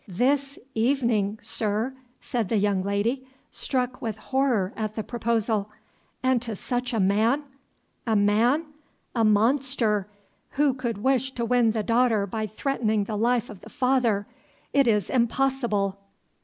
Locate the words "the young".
2.49-2.81